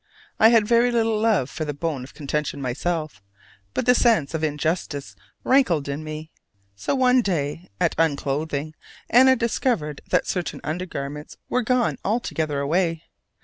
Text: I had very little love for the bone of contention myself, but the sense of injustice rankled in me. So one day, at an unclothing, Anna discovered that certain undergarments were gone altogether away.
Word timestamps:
I 0.39 0.49
had 0.49 0.65
very 0.67 0.91
little 0.91 1.19
love 1.19 1.47
for 1.47 1.63
the 1.63 1.75
bone 1.75 2.03
of 2.03 2.15
contention 2.15 2.59
myself, 2.59 3.21
but 3.75 3.85
the 3.85 3.93
sense 3.93 4.33
of 4.33 4.43
injustice 4.43 5.15
rankled 5.43 5.87
in 5.87 6.03
me. 6.03 6.31
So 6.75 6.95
one 6.95 7.21
day, 7.21 7.69
at 7.79 7.93
an 7.99 8.05
unclothing, 8.17 8.73
Anna 9.11 9.35
discovered 9.35 10.01
that 10.09 10.25
certain 10.25 10.59
undergarments 10.63 11.37
were 11.49 11.61
gone 11.61 11.99
altogether 12.03 12.61
away. 12.61 13.03